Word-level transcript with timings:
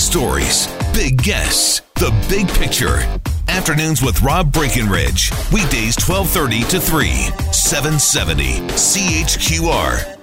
Stories, 0.00 0.66
big 0.94 1.22
guests, 1.22 1.82
the 1.96 2.10
big 2.30 2.48
picture. 2.48 3.06
Afternoons 3.48 4.00
with 4.00 4.22
Rob 4.22 4.50
Breckenridge. 4.50 5.30
Weekdays 5.52 5.94
1230 6.00 6.62
to 6.70 6.80
3, 6.80 7.08
770 7.52 8.60
CHQR. 8.70 10.16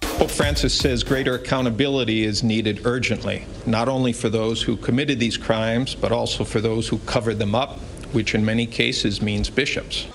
Pope 0.00 0.30
Francis 0.30 0.72
says 0.72 1.04
greater 1.04 1.34
accountability 1.34 2.24
is 2.24 2.42
needed 2.42 2.86
urgently, 2.86 3.44
not 3.66 3.86
only 3.86 4.14
for 4.14 4.30
those 4.30 4.62
who 4.62 4.74
committed 4.78 5.20
these 5.20 5.36
crimes, 5.36 5.94
but 5.94 6.12
also 6.12 6.42
for 6.42 6.62
those 6.62 6.88
who 6.88 6.96
covered 7.00 7.38
them 7.38 7.54
up, 7.54 7.78
which 8.12 8.34
in 8.34 8.42
many 8.42 8.64
cases 8.64 9.20
means 9.20 9.50
bishops. 9.50 10.06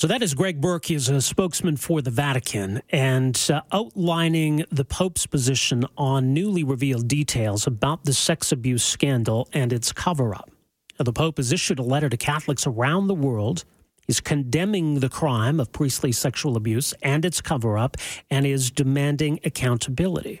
So 0.00 0.06
that 0.06 0.22
is 0.22 0.32
Greg 0.32 0.62
Burke. 0.62 0.86
He's 0.86 1.10
a 1.10 1.20
spokesman 1.20 1.76
for 1.76 2.00
the 2.00 2.10
Vatican 2.10 2.80
and 2.88 3.38
uh, 3.52 3.60
outlining 3.70 4.64
the 4.70 4.82
Pope's 4.82 5.26
position 5.26 5.84
on 5.98 6.32
newly 6.32 6.64
revealed 6.64 7.06
details 7.06 7.66
about 7.66 8.04
the 8.04 8.14
sex 8.14 8.50
abuse 8.50 8.82
scandal 8.82 9.46
and 9.52 9.74
its 9.74 9.92
cover 9.92 10.34
up. 10.34 10.50
The 10.96 11.12
Pope 11.12 11.36
has 11.36 11.52
issued 11.52 11.78
a 11.78 11.82
letter 11.82 12.08
to 12.08 12.16
Catholics 12.16 12.66
around 12.66 13.08
the 13.08 13.14
world 13.14 13.66
He's 14.06 14.20
condemning 14.20 15.00
the 15.00 15.10
crime 15.10 15.60
of 15.60 15.70
priestly 15.70 16.12
sexual 16.12 16.56
abuse 16.56 16.94
and 17.02 17.22
its 17.26 17.42
cover 17.42 17.76
up 17.76 17.98
and 18.30 18.46
is 18.46 18.70
demanding 18.70 19.38
accountability. 19.44 20.40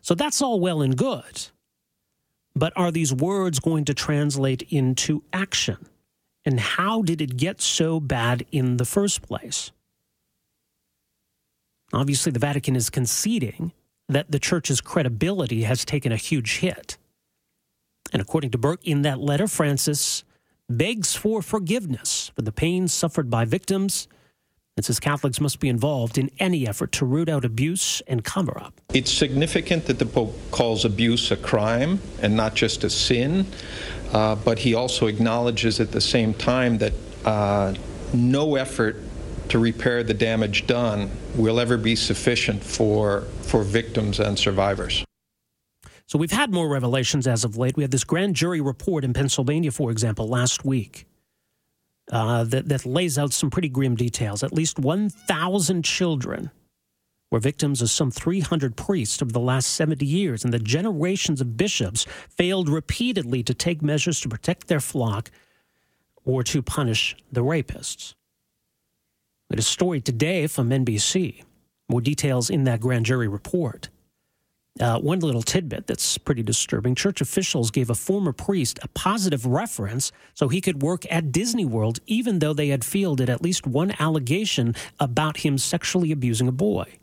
So 0.00 0.14
that's 0.14 0.40
all 0.40 0.58
well 0.58 0.80
and 0.80 0.96
good. 0.96 1.48
But 2.54 2.72
are 2.76 2.90
these 2.90 3.12
words 3.12 3.60
going 3.60 3.84
to 3.84 3.94
translate 3.94 4.62
into 4.70 5.22
action? 5.34 5.76
And 6.46 6.60
how 6.60 7.02
did 7.02 7.20
it 7.20 7.36
get 7.36 7.60
so 7.60 7.98
bad 7.98 8.46
in 8.52 8.76
the 8.76 8.84
first 8.84 9.20
place? 9.20 9.72
Obviously, 11.92 12.30
the 12.30 12.38
Vatican 12.38 12.76
is 12.76 12.88
conceding 12.88 13.72
that 14.08 14.30
the 14.30 14.38
church's 14.38 14.80
credibility 14.80 15.64
has 15.64 15.84
taken 15.84 16.12
a 16.12 16.16
huge 16.16 16.58
hit. 16.58 16.96
And 18.12 18.22
according 18.22 18.52
to 18.52 18.58
Burke, 18.58 18.86
in 18.86 19.02
that 19.02 19.18
letter, 19.18 19.48
Francis 19.48 20.22
begs 20.68 21.14
for 21.14 21.42
forgiveness 21.42 22.30
for 22.34 22.42
the 22.42 22.52
pain 22.52 22.86
suffered 22.86 23.28
by 23.28 23.44
victims 23.44 24.06
and 24.76 24.84
says 24.84 25.00
Catholics 25.00 25.40
must 25.40 25.58
be 25.58 25.68
involved 25.68 26.18
in 26.18 26.30
any 26.38 26.68
effort 26.68 26.92
to 26.92 27.06
root 27.06 27.28
out 27.28 27.44
abuse 27.44 28.02
and 28.06 28.22
cover 28.24 28.60
up. 28.60 28.80
It's 28.92 29.10
significant 29.10 29.86
that 29.86 29.98
the 29.98 30.06
Pope 30.06 30.36
calls 30.50 30.84
abuse 30.84 31.30
a 31.30 31.36
crime 31.36 31.98
and 32.20 32.36
not 32.36 32.54
just 32.54 32.84
a 32.84 32.90
sin, 32.90 33.46
uh, 34.12 34.34
but 34.36 34.58
he 34.58 34.74
also 34.74 35.06
acknowledges 35.06 35.80
at 35.80 35.92
the 35.92 36.00
same 36.00 36.34
time 36.34 36.78
that 36.78 36.92
uh, 37.24 37.74
no 38.12 38.56
effort 38.56 38.96
to 39.48 39.58
repair 39.58 40.02
the 40.02 40.14
damage 40.14 40.66
done 40.66 41.10
will 41.34 41.60
ever 41.60 41.76
be 41.76 41.94
sufficient 41.94 42.62
for, 42.62 43.22
for 43.42 43.62
victims 43.62 44.18
and 44.18 44.38
survivors. 44.38 45.04
So 46.06 46.18
we've 46.18 46.32
had 46.32 46.52
more 46.52 46.68
revelations 46.68 47.26
as 47.26 47.44
of 47.44 47.56
late. 47.56 47.76
We 47.76 47.82
had 47.82 47.90
this 47.90 48.04
grand 48.04 48.36
jury 48.36 48.60
report 48.60 49.04
in 49.04 49.12
Pennsylvania, 49.12 49.72
for 49.72 49.90
example, 49.90 50.28
last 50.28 50.64
week. 50.64 51.06
Uh, 52.12 52.44
that, 52.44 52.68
that 52.68 52.86
lays 52.86 53.18
out 53.18 53.32
some 53.32 53.50
pretty 53.50 53.68
grim 53.68 53.96
details. 53.96 54.44
At 54.44 54.52
least 54.52 54.78
1,000 54.78 55.84
children 55.84 56.52
were 57.30 57.40
victims 57.40 57.82
of 57.82 57.90
some 57.90 58.10
300 58.10 58.76
priests 58.76 59.20
over 59.20 59.32
the 59.32 59.40
last 59.40 59.72
70 59.72 60.06
years, 60.06 60.44
and 60.44 60.52
the 60.52 60.58
generations 60.58 61.40
of 61.40 61.56
bishops 61.56 62.06
failed 62.28 62.68
repeatedly 62.68 63.42
to 63.42 63.54
take 63.54 63.82
measures 63.82 64.20
to 64.20 64.28
protect 64.28 64.68
their 64.68 64.80
flock 64.80 65.30
or 66.24 66.42
to 66.44 66.62
punish 66.62 67.16
the 67.32 67.42
rapists. 67.42 68.14
It 69.50 69.58
is 69.58 69.66
a 69.66 69.68
story 69.68 70.00
today 70.00 70.46
from 70.46 70.70
NBC. 70.70 71.44
More 71.88 72.00
details 72.00 72.50
in 72.50 72.64
that 72.64 72.80
grand 72.80 73.06
jury 73.06 73.28
report. 73.28 73.90
Uh, 74.78 74.98
one 74.98 75.20
little 75.20 75.42
tidbit 75.42 75.86
that's 75.86 76.18
pretty 76.18 76.42
disturbing 76.42 76.94
church 76.94 77.22
officials 77.22 77.70
gave 77.70 77.88
a 77.88 77.94
former 77.94 78.32
priest 78.32 78.78
a 78.82 78.88
positive 78.88 79.46
reference 79.46 80.12
so 80.34 80.48
he 80.48 80.60
could 80.60 80.82
work 80.82 81.06
at 81.10 81.32
Disney 81.32 81.64
World, 81.64 82.00
even 82.06 82.40
though 82.40 82.52
they 82.52 82.68
had 82.68 82.84
fielded 82.84 83.30
at 83.30 83.40
least 83.40 83.66
one 83.66 83.94
allegation 83.98 84.74
about 85.00 85.38
him 85.38 85.56
sexually 85.56 86.12
abusing 86.12 86.46
a 86.46 86.52
boy. 86.52 86.98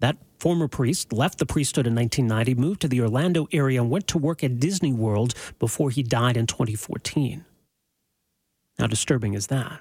That 0.00 0.18
former 0.38 0.68
priest 0.68 1.12
left 1.12 1.38
the 1.38 1.46
priesthood 1.46 1.86
in 1.86 1.94
1990, 1.94 2.60
moved 2.60 2.80
to 2.82 2.88
the 2.88 3.00
Orlando 3.00 3.48
area, 3.52 3.80
and 3.80 3.90
went 3.90 4.06
to 4.08 4.18
work 4.18 4.44
at 4.44 4.60
Disney 4.60 4.92
World 4.92 5.34
before 5.58 5.90
he 5.90 6.02
died 6.02 6.36
in 6.36 6.46
2014. 6.46 7.44
How 8.78 8.86
disturbing 8.86 9.34
is 9.34 9.46
that? 9.46 9.80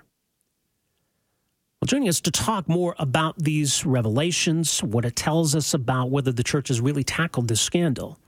Well, 1.81 1.87
joining 1.87 2.07
us 2.07 2.21
to 2.21 2.31
talk 2.31 2.69
more 2.69 2.95
about 2.97 3.37
these 3.37 3.85
revelations, 3.85 4.81
what 4.81 5.03
it 5.05 5.15
tells 5.15 5.53
us 5.53 5.73
about 5.73 6.09
whether 6.09 6.31
the 6.31 6.43
church 6.43 6.69
has 6.69 6.79
really 6.79 7.03
tackled 7.03 7.49
this 7.49 7.61
scandal, 7.61 8.17
and 8.17 8.24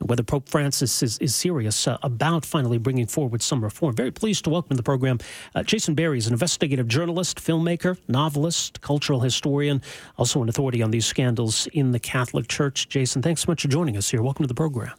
whether 0.00 0.22
Pope 0.22 0.48
Francis 0.48 1.02
is, 1.02 1.18
is 1.18 1.34
serious 1.34 1.88
uh, 1.88 1.98
about 2.02 2.44
finally 2.44 2.78
bringing 2.78 3.06
forward 3.06 3.42
some 3.42 3.62
reform. 3.62 3.94
Very 3.94 4.10
pleased 4.10 4.44
to 4.44 4.50
welcome 4.50 4.70
to 4.70 4.76
the 4.76 4.82
program 4.82 5.18
uh, 5.54 5.62
Jason 5.62 5.94
Berry 5.94 6.18
is 6.18 6.26
an 6.26 6.32
investigative 6.32 6.86
journalist, 6.86 7.38
filmmaker, 7.38 7.98
novelist, 8.06 8.80
cultural 8.80 9.20
historian, 9.20 9.82
also 10.16 10.42
an 10.42 10.48
authority 10.48 10.82
on 10.82 10.90
these 10.90 11.06
scandals 11.06 11.66
in 11.72 11.90
the 11.90 11.98
Catholic 11.98 12.48
Church. 12.48 12.88
Jason, 12.88 13.22
thanks 13.22 13.42
so 13.42 13.50
much 13.50 13.62
for 13.62 13.68
joining 13.68 13.96
us 13.96 14.08
here. 14.08 14.22
Welcome 14.22 14.44
to 14.44 14.48
the 14.48 14.54
program. 14.54 14.94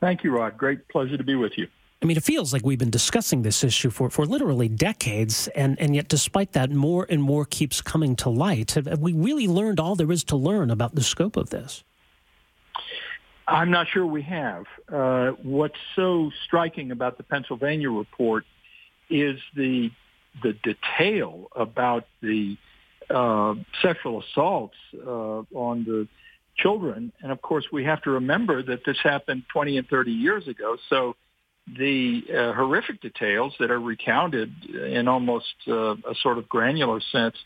Thank 0.00 0.22
you, 0.22 0.32
Rod. 0.32 0.58
Great 0.58 0.86
pleasure 0.88 1.16
to 1.16 1.24
be 1.24 1.34
with 1.34 1.52
you. 1.56 1.66
I 2.02 2.06
mean, 2.06 2.18
it 2.18 2.22
feels 2.22 2.52
like 2.52 2.66
we've 2.66 2.78
been 2.78 2.90
discussing 2.90 3.40
this 3.40 3.64
issue 3.64 3.88
for, 3.88 4.10
for 4.10 4.26
literally 4.26 4.68
decades, 4.68 5.48
and, 5.48 5.80
and 5.80 5.96
yet, 5.96 6.08
despite 6.08 6.52
that, 6.52 6.70
more 6.70 7.06
and 7.08 7.22
more 7.22 7.46
keeps 7.46 7.80
coming 7.80 8.14
to 8.16 8.28
light. 8.28 8.72
Have 8.72 8.98
we 8.98 9.14
really 9.14 9.48
learned 9.48 9.80
all 9.80 9.94
there 9.96 10.12
is 10.12 10.22
to 10.24 10.36
learn 10.36 10.70
about 10.70 10.94
the 10.94 11.02
scope 11.02 11.38
of 11.38 11.48
this? 11.48 11.82
I'm 13.46 13.70
not 13.70 13.86
sure 13.92 14.06
we 14.06 14.22
have. 14.22 14.64
Uh, 14.90 15.30
what's 15.42 15.78
so 15.96 16.30
striking 16.46 16.90
about 16.90 17.18
the 17.18 17.24
Pennsylvania 17.24 17.90
report 17.90 18.44
is 19.10 19.38
the 19.54 19.90
the 20.42 20.54
detail 20.64 21.46
about 21.54 22.06
the 22.20 22.56
uh, 23.08 23.54
sexual 23.82 24.22
assaults 24.22 24.74
uh, 24.94 25.42
on 25.54 25.84
the 25.84 26.08
children, 26.56 27.12
and 27.22 27.30
of 27.30 27.40
course, 27.42 27.66
we 27.72 27.84
have 27.84 28.02
to 28.02 28.10
remember 28.10 28.62
that 28.62 28.80
this 28.84 28.96
happened 29.02 29.44
20 29.52 29.78
and 29.78 29.88
30 29.88 30.10
years 30.10 30.48
ago. 30.48 30.76
So 30.88 31.14
the 31.66 32.22
uh, 32.30 32.52
horrific 32.52 33.00
details 33.00 33.54
that 33.60 33.70
are 33.70 33.80
recounted 33.80 34.52
in 34.64 35.08
almost 35.08 35.54
uh, 35.68 35.92
a 35.92 36.14
sort 36.22 36.38
of 36.38 36.48
granular 36.48 37.00
sense 37.12 37.36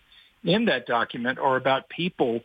in 0.44 0.66
that 0.66 0.86
document 0.86 1.38
are 1.38 1.56
about 1.56 1.88
people 1.88 2.40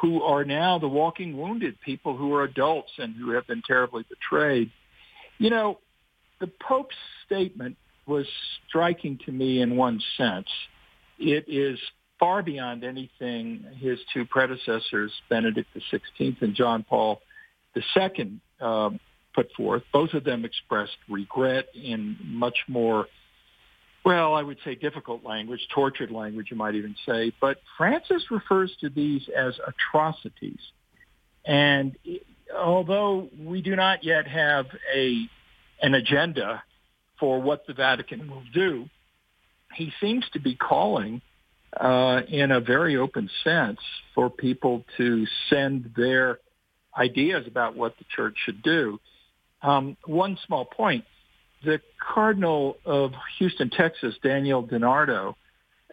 who 0.00 0.22
are 0.22 0.44
now 0.44 0.78
the 0.78 0.88
walking 0.88 1.36
wounded, 1.36 1.80
people 1.84 2.16
who 2.16 2.34
are 2.34 2.44
adults 2.44 2.90
and 2.98 3.14
who 3.16 3.30
have 3.30 3.46
been 3.46 3.62
terribly 3.66 4.04
betrayed. 4.08 4.70
You 5.38 5.50
know, 5.50 5.78
the 6.40 6.50
Pope's 6.66 6.96
statement 7.26 7.76
was 8.06 8.26
striking 8.66 9.18
to 9.26 9.32
me 9.32 9.60
in 9.60 9.76
one 9.76 10.00
sense. 10.16 10.48
It 11.18 11.44
is 11.48 11.78
far 12.18 12.42
beyond 12.42 12.82
anything 12.82 13.64
his 13.78 13.98
two 14.12 14.24
predecessors, 14.24 15.12
Benedict 15.28 15.68
XVI 15.92 16.40
and 16.42 16.54
John 16.54 16.84
Paul 16.88 17.20
II, 17.76 18.40
uh, 18.60 18.90
put 19.34 19.52
forth. 19.56 19.82
Both 19.92 20.14
of 20.14 20.24
them 20.24 20.44
expressed 20.44 20.96
regret 21.08 21.66
in 21.74 22.16
much 22.24 22.58
more, 22.68 23.06
well, 24.04 24.34
I 24.34 24.42
would 24.42 24.58
say 24.64 24.74
difficult 24.74 25.24
language, 25.24 25.60
tortured 25.74 26.10
language, 26.10 26.48
you 26.50 26.56
might 26.56 26.74
even 26.74 26.96
say. 27.06 27.32
But 27.40 27.58
Francis 27.76 28.22
refers 28.30 28.72
to 28.80 28.88
these 28.88 29.22
as 29.36 29.54
atrocities. 29.66 30.60
And 31.44 31.96
although 32.56 33.28
we 33.38 33.62
do 33.62 33.76
not 33.76 34.04
yet 34.04 34.26
have 34.26 34.66
a 34.94 35.28
an 35.82 35.94
agenda 35.94 36.62
for 37.18 37.40
what 37.40 37.66
the 37.66 37.72
Vatican 37.72 38.30
will 38.30 38.42
do, 38.52 38.86
he 39.74 39.92
seems 40.00 40.24
to 40.32 40.40
be 40.40 40.54
calling 40.54 41.22
uh, 41.78 42.20
in 42.28 42.50
a 42.50 42.60
very 42.60 42.96
open 42.96 43.30
sense 43.44 43.78
for 44.14 44.28
people 44.28 44.84
to 44.96 45.26
send 45.48 45.92
their 45.96 46.38
ideas 46.96 47.46
about 47.46 47.76
what 47.76 47.96
the 47.98 48.04
church 48.14 48.34
should 48.44 48.62
do. 48.62 48.98
Um, 49.62 49.96
one 50.04 50.38
small 50.46 50.64
point. 50.64 51.04
The 51.64 51.80
Cardinal 52.00 52.78
of 52.84 53.12
Houston, 53.38 53.70
Texas, 53.70 54.14
Daniel 54.22 54.66
DiNardo, 54.66 55.34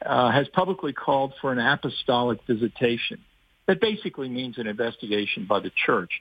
uh, 0.06 0.32
has 0.32 0.48
publicly 0.50 0.94
called 0.94 1.34
for 1.42 1.52
an 1.52 1.60
apostolic 1.60 2.40
visitation. 2.48 3.20
That 3.68 3.82
basically 3.82 4.30
means 4.30 4.58
an 4.58 4.68
investigation 4.68 5.46
by 5.46 5.60
the 5.60 5.72
church. 5.86 6.12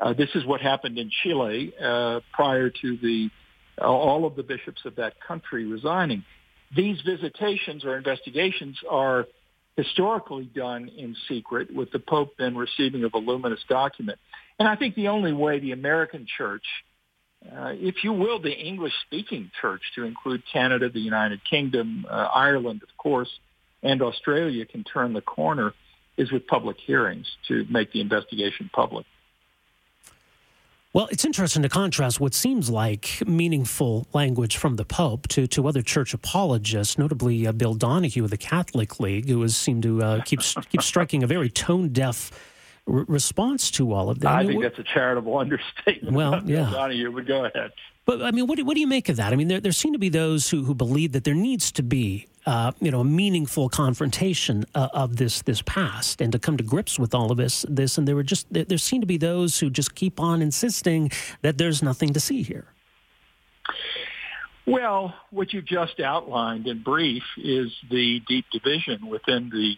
Uh, 0.00 0.14
this 0.14 0.30
is 0.34 0.46
what 0.46 0.60
happened 0.60 0.96
in 0.96 1.10
Chile 1.22 1.74
uh, 1.82 2.20
prior 2.32 2.70
to 2.70 2.96
the 2.96 3.30
uh, 3.80 3.84
all 3.84 4.24
of 4.24 4.36
the 4.36 4.42
bishops 4.42 4.80
of 4.84 4.96
that 4.96 5.14
country 5.20 5.66
resigning. 5.66 6.24
These 6.74 7.00
visitations 7.02 7.84
or 7.84 7.96
investigations 7.96 8.78
are 8.88 9.26
historically 9.76 10.50
done 10.54 10.90
in 10.96 11.14
secret, 11.28 11.72
with 11.72 11.90
the 11.92 12.00
Pope 12.00 12.30
then 12.38 12.56
receiving 12.56 13.04
a 13.04 13.08
voluminous 13.08 13.60
document. 13.68 14.18
And 14.58 14.66
I 14.66 14.74
think 14.74 14.96
the 14.96 15.08
only 15.08 15.32
way 15.32 15.60
the 15.60 15.72
American 15.72 16.26
church, 16.36 16.64
uh, 17.44 17.72
if 17.74 18.02
you 18.02 18.12
will, 18.12 18.40
the 18.40 18.52
English-speaking 18.52 19.50
church, 19.60 19.82
to 19.94 20.04
include 20.04 20.42
Canada, 20.52 20.88
the 20.88 21.00
United 21.00 21.40
Kingdom, 21.48 22.06
uh, 22.08 22.12
Ireland, 22.12 22.82
of 22.82 22.96
course, 22.96 23.30
and 23.82 24.02
Australia, 24.02 24.64
can 24.66 24.84
turn 24.84 25.12
the 25.12 25.20
corner 25.20 25.72
is 26.16 26.32
with 26.32 26.46
public 26.46 26.76
hearings 26.78 27.26
to 27.46 27.64
make 27.70 27.92
the 27.92 28.00
investigation 28.00 28.68
public. 28.72 29.06
Well, 30.92 31.06
it's 31.12 31.24
interesting 31.24 31.62
to 31.62 31.68
contrast 31.68 32.18
what 32.18 32.34
seems 32.34 32.70
like 32.70 33.22
meaningful 33.26 34.08
language 34.14 34.56
from 34.56 34.76
the 34.76 34.84
Pope 34.84 35.28
to, 35.28 35.46
to 35.46 35.68
other 35.68 35.82
church 35.82 36.12
apologists, 36.12 36.98
notably 36.98 37.46
uh, 37.46 37.52
Bill 37.52 37.74
Donohue 37.74 38.24
of 38.24 38.30
the 38.30 38.38
Catholic 38.38 38.98
League, 38.98 39.28
who 39.28 39.40
has 39.42 39.54
seemed 39.54 39.82
to 39.84 40.02
uh, 40.02 40.22
keep 40.24 40.40
keep 40.70 40.82
striking 40.82 41.22
a 41.22 41.26
very 41.26 41.50
tone 41.50 41.90
deaf 41.90 42.32
r- 42.88 43.04
response 43.08 43.70
to 43.72 43.92
all 43.92 44.10
of 44.10 44.20
that. 44.20 44.28
I, 44.28 44.40
I 44.40 44.42
mean, 44.42 44.60
think 44.60 44.62
that's 44.62 44.78
a 44.78 44.92
charitable 44.92 45.38
understatement. 45.38 46.14
Well, 46.14 46.42
yeah, 46.44 46.70
Donohue, 46.70 47.12
but 47.12 47.26
go 47.26 47.44
ahead. 47.44 47.72
But 48.04 48.22
I 48.22 48.30
mean, 48.30 48.46
what 48.46 48.56
do, 48.56 48.64
what 48.64 48.74
do 48.74 48.80
you 48.80 48.86
make 48.86 49.10
of 49.10 49.16
that? 49.16 49.32
I 49.32 49.36
mean, 49.36 49.48
there, 49.48 49.60
there 49.60 49.72
seem 49.72 49.92
to 49.92 49.98
be 49.98 50.08
those 50.08 50.48
who, 50.48 50.64
who 50.64 50.74
believe 50.74 51.12
that 51.12 51.24
there 51.24 51.34
needs 51.34 51.70
to 51.72 51.82
be, 51.82 52.26
uh, 52.46 52.72
you 52.80 52.90
know, 52.90 53.00
a 53.00 53.04
meaningful 53.04 53.68
confrontation 53.68 54.64
uh, 54.74 54.88
of 54.94 55.16
this 55.16 55.42
this 55.42 55.60
past 55.62 56.22
and 56.22 56.32
to 56.32 56.38
come 56.38 56.56
to 56.56 56.64
grips 56.64 56.98
with 56.98 57.14
all 57.14 57.30
of 57.30 57.36
this. 57.36 57.66
This 57.68 57.98
and 57.98 58.08
there 58.08 58.16
were 58.16 58.22
just 58.22 58.50
there, 58.52 58.64
there 58.64 58.78
seem 58.78 59.02
to 59.02 59.06
be 59.06 59.18
those 59.18 59.60
who 59.60 59.68
just 59.68 59.94
keep 59.94 60.20
on 60.20 60.40
insisting 60.40 61.10
that 61.42 61.58
there's 61.58 61.82
nothing 61.82 62.14
to 62.14 62.20
see 62.20 62.42
here. 62.42 62.72
Well, 64.66 65.14
what 65.30 65.52
you 65.52 65.62
just 65.62 65.98
outlined 65.98 66.66
in 66.66 66.82
brief 66.82 67.22
is 67.38 67.72
the 67.90 68.20
deep 68.28 68.44
division 68.52 69.06
within 69.08 69.50
the 69.50 69.76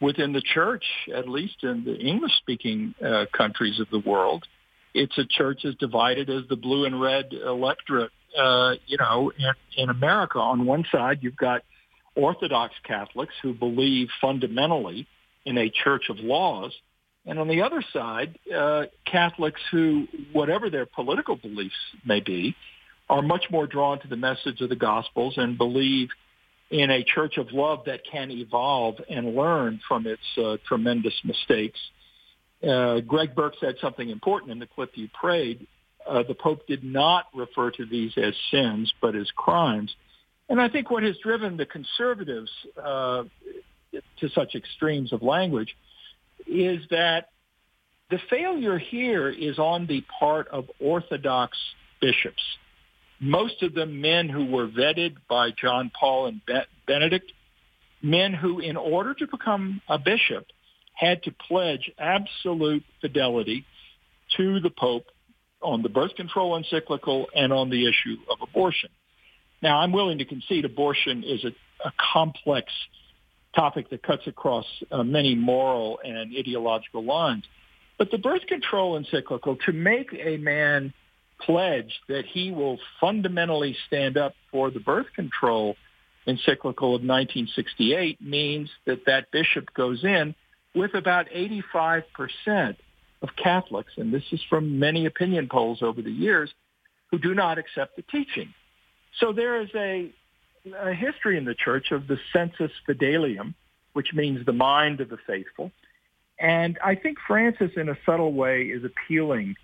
within 0.00 0.32
the 0.32 0.42
church, 0.42 0.84
at 1.14 1.28
least 1.28 1.62
in 1.62 1.84
the 1.84 1.96
English-speaking 1.96 2.94
uh, 3.04 3.26
countries 3.36 3.80
of 3.80 3.88
the 3.90 3.98
world 3.98 4.44
it's 4.94 5.16
a 5.18 5.24
church 5.24 5.64
as 5.64 5.74
divided 5.76 6.30
as 6.30 6.42
the 6.48 6.56
blue 6.56 6.84
and 6.84 7.00
red 7.00 7.32
electorate. 7.32 8.10
Uh, 8.38 8.74
you 8.86 8.98
know, 8.98 9.32
in, 9.38 9.84
in 9.84 9.90
America, 9.90 10.38
on 10.38 10.66
one 10.66 10.84
side 10.92 11.18
you've 11.22 11.36
got 11.36 11.62
Orthodox 12.14 12.74
Catholics 12.84 13.34
who 13.42 13.54
believe 13.54 14.08
fundamentally 14.20 15.06
in 15.44 15.56
a 15.56 15.70
church 15.70 16.10
of 16.10 16.18
laws, 16.18 16.74
and 17.24 17.38
on 17.38 17.48
the 17.48 17.62
other 17.62 17.82
side, 17.92 18.38
uh, 18.54 18.84
Catholics 19.06 19.60
who, 19.70 20.06
whatever 20.32 20.68
their 20.68 20.86
political 20.86 21.36
beliefs 21.36 21.74
may 22.04 22.20
be, 22.20 22.54
are 23.08 23.22
much 23.22 23.44
more 23.50 23.66
drawn 23.66 24.00
to 24.00 24.08
the 24.08 24.16
message 24.16 24.60
of 24.60 24.68
the 24.68 24.76
Gospels 24.76 25.34
and 25.36 25.56
believe 25.56 26.08
in 26.70 26.90
a 26.90 27.02
church 27.02 27.38
of 27.38 27.50
love 27.52 27.80
that 27.86 28.00
can 28.10 28.30
evolve 28.30 28.96
and 29.08 29.34
learn 29.34 29.80
from 29.88 30.06
its 30.06 30.22
uh, 30.36 30.56
tremendous 30.66 31.14
mistakes 31.24 31.78
uh, 32.66 33.00
Greg 33.00 33.34
Burke 33.34 33.54
said 33.60 33.76
something 33.80 34.10
important 34.10 34.50
in 34.50 34.58
the 34.58 34.66
clip 34.66 34.90
you 34.94 35.08
prayed. 35.08 35.66
Uh, 36.08 36.22
the 36.26 36.34
Pope 36.34 36.66
did 36.66 36.82
not 36.82 37.26
refer 37.34 37.70
to 37.72 37.86
these 37.86 38.12
as 38.16 38.34
sins, 38.50 38.92
but 39.00 39.14
as 39.14 39.30
crimes. 39.36 39.94
And 40.48 40.60
I 40.60 40.68
think 40.68 40.90
what 40.90 41.02
has 41.02 41.16
driven 41.22 41.56
the 41.56 41.66
conservatives 41.66 42.50
uh, 42.82 43.24
to 43.92 44.28
such 44.34 44.54
extremes 44.54 45.12
of 45.12 45.22
language 45.22 45.76
is 46.46 46.80
that 46.90 47.28
the 48.10 48.18
failure 48.30 48.78
here 48.78 49.28
is 49.28 49.58
on 49.58 49.86
the 49.86 50.02
part 50.18 50.48
of 50.48 50.64
Orthodox 50.80 51.58
bishops. 52.00 52.42
Most 53.20 53.62
of 53.62 53.74
them 53.74 54.00
men 54.00 54.28
who 54.28 54.46
were 54.46 54.68
vetted 54.68 55.16
by 55.28 55.50
John 55.50 55.90
Paul 55.98 56.26
and 56.26 56.40
Benedict, 56.86 57.32
men 58.02 58.32
who, 58.32 58.60
in 58.60 58.76
order 58.76 59.14
to 59.14 59.26
become 59.26 59.80
a 59.88 59.98
bishop, 59.98 60.46
had 60.94 61.22
to 61.24 61.32
pledge 61.48 61.90
absolute 61.98 62.84
fidelity 63.00 63.64
to 64.36 64.60
the 64.60 64.70
Pope 64.70 65.06
on 65.60 65.82
the 65.82 65.88
birth 65.88 66.14
control 66.14 66.56
encyclical 66.56 67.26
and 67.34 67.52
on 67.52 67.70
the 67.70 67.88
issue 67.88 68.16
of 68.30 68.38
abortion. 68.40 68.90
Now, 69.62 69.80
I'm 69.80 69.92
willing 69.92 70.18
to 70.18 70.24
concede 70.24 70.64
abortion 70.64 71.24
is 71.24 71.44
a, 71.44 71.48
a 71.84 71.92
complex 72.12 72.72
topic 73.54 73.90
that 73.90 74.02
cuts 74.02 74.26
across 74.26 74.66
uh, 74.92 75.02
many 75.02 75.34
moral 75.34 75.98
and 76.04 76.32
ideological 76.36 77.04
lines. 77.04 77.44
But 77.98 78.12
the 78.12 78.18
birth 78.18 78.46
control 78.46 78.96
encyclical, 78.96 79.56
to 79.66 79.72
make 79.72 80.12
a 80.12 80.36
man 80.36 80.92
pledge 81.40 82.00
that 82.08 82.24
he 82.26 82.50
will 82.50 82.78
fundamentally 83.00 83.76
stand 83.86 84.16
up 84.16 84.34
for 84.50 84.70
the 84.70 84.80
birth 84.80 85.06
control 85.14 85.76
encyclical 86.26 86.88
of 86.88 87.00
1968 87.00 88.20
means 88.20 88.68
that 88.86 89.06
that 89.06 89.30
bishop 89.30 89.72
goes 89.74 90.04
in 90.04 90.34
with 90.74 90.94
about 90.94 91.26
85% 91.30 92.76
of 93.22 93.28
Catholics, 93.42 93.92
and 93.96 94.12
this 94.12 94.22
is 94.30 94.40
from 94.48 94.78
many 94.78 95.06
opinion 95.06 95.48
polls 95.50 95.78
over 95.82 96.02
the 96.02 96.10
years, 96.10 96.52
who 97.10 97.18
do 97.18 97.34
not 97.34 97.58
accept 97.58 97.96
the 97.96 98.02
teaching. 98.02 98.52
So 99.18 99.32
there 99.32 99.60
is 99.62 99.70
a, 99.74 100.12
a 100.76 100.92
history 100.92 101.36
in 101.38 101.44
the 101.44 101.54
church 101.54 101.90
of 101.90 102.06
the 102.06 102.18
sensus 102.32 102.70
fidelium, 102.86 103.54
which 103.94 104.12
means 104.12 104.44
the 104.44 104.52
mind 104.52 105.00
of 105.00 105.08
the 105.08 105.18
faithful. 105.26 105.72
And 106.38 106.78
I 106.84 106.94
think 106.94 107.18
Francis, 107.26 107.72
in 107.76 107.88
a 107.88 107.96
subtle 108.06 108.32
way, 108.32 108.64
is 108.64 108.84
appealing 108.84 109.56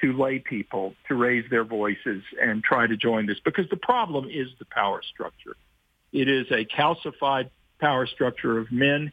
to 0.00 0.12
lay 0.12 0.38
people 0.38 0.94
to 1.08 1.14
raise 1.14 1.44
their 1.50 1.64
voices 1.64 2.22
and 2.40 2.62
try 2.62 2.86
to 2.86 2.96
join 2.96 3.26
this 3.26 3.38
because 3.44 3.68
the 3.70 3.76
problem 3.76 4.26
is 4.26 4.48
the 4.58 4.64
power 4.66 5.02
structure. 5.12 5.56
It 6.12 6.28
is 6.28 6.46
a 6.50 6.64
calcified 6.64 7.50
power 7.80 8.06
structure 8.06 8.58
of 8.58 8.70
men 8.72 9.12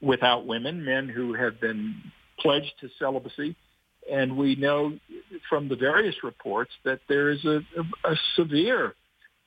without 0.00 0.46
women, 0.46 0.84
men 0.84 1.08
who 1.08 1.34
have 1.34 1.60
been 1.60 1.94
pledged 2.38 2.72
to 2.80 2.88
celibacy. 2.98 3.56
And 4.10 4.36
we 4.36 4.54
know 4.54 4.98
from 5.48 5.68
the 5.68 5.76
various 5.76 6.16
reports 6.22 6.70
that 6.84 7.00
there 7.08 7.30
is 7.30 7.44
a, 7.44 7.60
a, 7.76 8.12
a 8.12 8.16
severe 8.36 8.94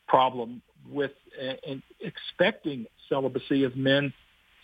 problem 0.07 0.61
with 0.89 1.11
uh, 1.41 1.75
expecting 2.01 2.85
celibacy 3.07 3.63
of 3.63 3.75
men, 3.75 4.13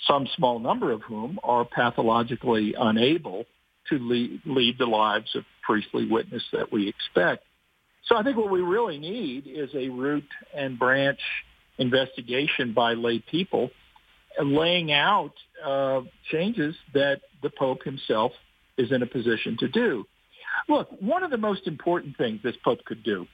some 0.07 0.27
small 0.35 0.59
number 0.59 0.91
of 0.91 1.01
whom 1.03 1.39
are 1.44 1.65
pathologically 1.65 2.75
unable 2.77 3.45
to 3.89 4.00
lead, 4.00 4.41
lead 4.45 4.77
the 4.77 4.85
lives 4.85 5.33
of 5.35 5.44
priestly 5.65 6.07
witness 6.07 6.44
that 6.53 6.71
we 6.71 6.88
expect. 6.88 7.44
So 8.07 8.15
I 8.15 8.23
think 8.23 8.38
what 8.38 8.51
we 8.51 8.62
really 8.62 8.97
need 8.97 9.47
is 9.47 9.69
a 9.73 9.89
root 9.89 10.27
and 10.56 10.77
branch 10.77 11.19
investigation 11.77 12.73
by 12.73 12.94
lay 12.94 13.19
people 13.19 13.71
laying 14.41 14.91
out 14.91 15.33
uh, 15.65 16.01
changes 16.31 16.75
that 16.94 17.21
the 17.41 17.50
Pope 17.50 17.83
himself 17.83 18.31
is 18.77 18.91
in 18.91 19.01
a 19.01 19.06
position 19.06 19.57
to 19.59 19.67
do. 19.67 20.06
Look, 20.67 20.89
one 21.00 21.23
of 21.23 21.31
the 21.31 21.38
most 21.38 21.67
important 21.67 22.17
things 22.17 22.41
this 22.44 22.56
Pope 22.63 22.83
could 22.85 23.03
do 23.03 23.27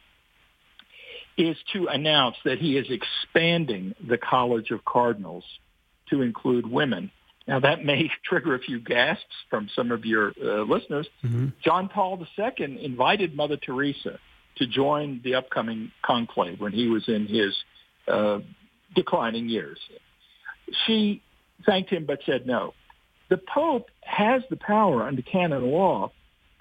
is 1.37 1.55
to 1.73 1.87
announce 1.87 2.35
that 2.45 2.59
he 2.59 2.77
is 2.77 2.85
expanding 2.89 3.95
the 4.07 4.17
College 4.17 4.71
of 4.71 4.83
Cardinals 4.85 5.43
to 6.09 6.21
include 6.21 6.69
women. 6.69 7.09
Now, 7.47 7.59
that 7.59 7.83
may 7.83 8.09
trigger 8.25 8.55
a 8.55 8.59
few 8.59 8.79
gasps 8.79 9.33
from 9.49 9.69
some 9.75 9.91
of 9.91 10.05
your 10.05 10.33
uh, 10.41 10.63
listeners. 10.63 11.07
Mm-hmm. 11.23 11.47
John 11.63 11.89
Paul 11.89 12.25
II 12.37 12.83
invited 12.83 13.35
Mother 13.35 13.57
Teresa 13.57 14.19
to 14.57 14.67
join 14.67 15.21
the 15.23 15.35
upcoming 15.35 15.91
conclave 16.03 16.59
when 16.59 16.71
he 16.71 16.87
was 16.87 17.07
in 17.07 17.25
his 17.25 17.55
uh, 18.07 18.39
declining 18.95 19.49
years 19.49 19.79
she 20.85 21.21
thanked 21.65 21.89
him 21.89 22.05
but 22.05 22.19
said 22.25 22.45
no. 22.45 22.73
The 23.29 23.37
Pope 23.37 23.89
has 24.01 24.41
the 24.49 24.57
power 24.57 25.03
under 25.03 25.21
canon 25.21 25.71
law 25.71 26.11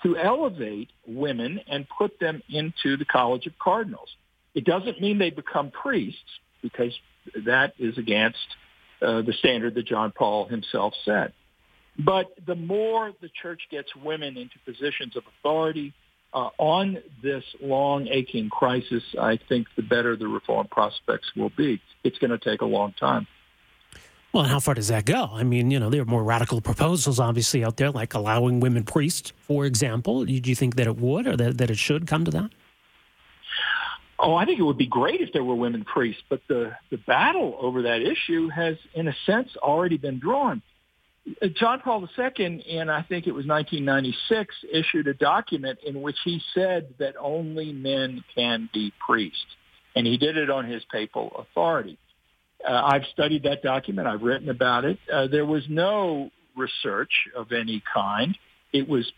to 0.03 0.17
elevate 0.17 0.89
women 1.07 1.61
and 1.69 1.87
put 1.99 2.19
them 2.21 2.43
into 2.49 2.97
the 2.97 3.05
College 3.05 3.47
of 3.47 3.59
Cardinals. 3.59 4.09
It 4.55 4.65
doesn't 4.65 5.01
mean 5.01 5.19
they 5.19 5.31
become 5.31 5.71
priests 5.71 6.19
because 6.63 6.93
that 7.45 7.75
is 7.79 7.99
against 7.99 8.39
uh, 9.03 9.23
the 9.23 9.33
standard 9.39 9.75
that 9.75 9.87
John 9.87 10.13
Paul 10.13 10.47
himself 10.47 10.95
set. 11.05 11.33
But 11.99 12.27
the 12.47 12.55
more 12.55 13.13
the 13.21 13.31
church 13.43 13.63
gets 13.71 13.95
women 13.97 14.37
into 14.37 14.59
positions 14.65 15.17
of 15.17 15.25
authority 15.39 15.93
uh, 16.33 16.51
on 16.59 16.99
this 17.23 17.45
long 17.61 18.09
aching 18.09 18.49
crisis, 18.49 19.03
I 19.21 19.39
think 19.49 19.67
the 19.77 19.83
better 19.83 20.17
the 20.17 20.29
reform 20.29 20.69
prospects 20.69 21.31
will 21.37 21.51
be. 21.51 21.81
It's 22.05 22.19
going 22.19 22.31
to 22.31 22.39
take 22.39 22.61
a 22.61 22.67
long 22.67 22.95
time. 22.99 23.27
Well, 24.33 24.45
how 24.45 24.61
far 24.61 24.75
does 24.75 24.89
that 24.89 25.07
go? 25.07 25.29
I 25.33 25.43
mean, 25.43 25.73
you 25.73 25.81
know, 25.81 25.91
there 25.91 26.03
are 26.03 26.07
more 26.07 26.23
radical 26.23 26.61
proposals 26.61 27.19
obviously 27.19 27.65
out 27.65 27.79
there, 27.79 27.91
like 27.91 28.15
allowing 28.15 28.61
women 28.61 28.85
priests, 28.85 29.33
for 29.41 29.67
example. 29.67 30.25
Do 30.25 30.33
you 30.33 30.55
think 30.55 30.77
that 30.77 30.87
it 30.87 30.97
would 30.97 31.27
or 31.27 31.37
that, 31.37 31.59
that 31.59 31.69
it 31.69 31.79
should 31.79 32.07
come 32.07 32.25
to 32.25 32.31
that? 32.31 32.51
Oh, 34.23 34.35
I 34.35 34.45
think 34.45 34.59
it 34.59 34.63
would 34.63 34.79
be 34.79 34.87
great 34.87 35.21
if 35.21 35.33
there 35.33 35.45
were 35.45 35.55
women 35.55 35.85
priests, 35.85 36.23
but 36.29 36.43
the, 36.49 36.73
the 36.91 36.99
battle 36.99 37.57
over 37.61 37.83
that 37.83 38.03
issue 38.03 38.49
has, 38.49 38.77
in 38.95 39.09
a 39.09 39.15
sense, 39.25 39.49
already 39.57 39.97
been 39.97 40.19
drawn. 40.19 40.63
Uh, 41.43 41.47
John 41.59 41.81
Paul 41.81 42.07
II, 42.19 42.63
in 42.67 42.91
I 42.91 43.03
think 43.03 43.27
it 43.27 43.33
was 43.33 43.47
1996, 43.47 44.55
issued 44.73 45.07
a 45.07 45.15
document 45.15 45.79
in 45.87 46.03
which 46.03 46.17
he 46.25 46.41
said 46.55 46.95
that 46.99 47.15
only 47.19 47.73
men 47.73 48.23
can 48.35 48.69
be 48.75 48.93
priests, 49.07 49.39
and 49.97 50.07
he 50.07 50.19
did 50.19 50.37
it 50.37 50.51
on 50.51 50.67
his 50.67 50.83
papal 50.93 51.33
authority. 51.39 51.99
Uh, 52.67 52.73
I've 52.73 53.05
studied 53.13 53.45
that 53.45 53.63
document. 53.63 54.07
I've 54.07 54.23
written 54.23 54.51
about 54.51 54.85
it. 54.85 54.99
Uh, 55.13 55.29
there 55.29 55.47
was 55.47 55.65
no 55.69 56.31
research 56.57 57.13
of 57.35 57.53
any 57.53 57.83
kind. 57.93 58.37
It 58.73 58.89
was 58.89 59.11